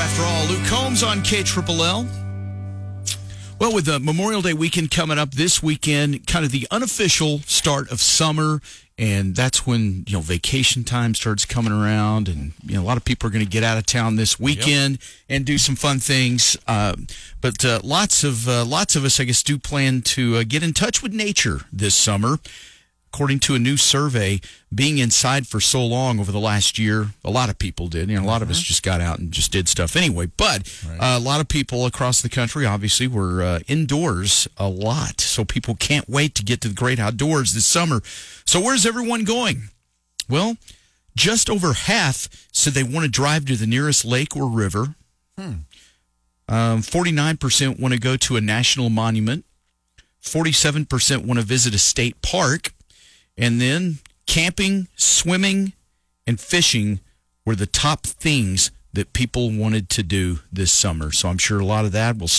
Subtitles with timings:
[0.00, 0.46] After All.
[0.46, 2.08] Luke Combs on K Triple L.
[3.58, 7.92] Well, with the Memorial Day weekend coming up this weekend, kind of the unofficial start
[7.92, 8.62] of summer,
[8.96, 12.96] and that's when you know vacation time starts coming around, and you know a lot
[12.96, 15.98] of people are going to get out of town this weekend and do some fun
[15.98, 16.56] things.
[16.66, 16.96] Uh,
[17.42, 20.62] but uh, lots of uh, lots of us, I guess, do plan to uh, get
[20.62, 22.38] in touch with nature this summer.
[23.12, 24.40] According to a new survey,
[24.72, 28.08] being inside for so long over the last year, a lot of people did.
[28.08, 30.30] You know, a lot of us just got out and just did stuff anyway.
[30.36, 35.20] But uh, a lot of people across the country, obviously, were uh, indoors a lot.
[35.20, 38.00] So people can't wait to get to the great outdoors this summer.
[38.46, 39.70] So where's everyone going?
[40.28, 40.56] Well,
[41.16, 44.94] just over half said they want to drive to the nearest lake or river.
[46.48, 49.44] Um, 49% want to go to a national monument.
[50.22, 52.72] 47% want to visit a state park.
[53.36, 55.72] And then camping, swimming,
[56.26, 57.00] and fishing
[57.44, 61.12] were the top things that people wanted to do this summer.
[61.12, 62.38] So I'm sure a lot of that will start.